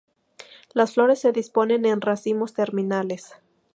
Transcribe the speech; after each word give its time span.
Las 0.73 0.95
flores 0.95 1.19
se 1.19 1.31
disponen 1.31 1.85
en 1.85 2.01
racimos 2.01 2.55
terminales. 2.55 3.35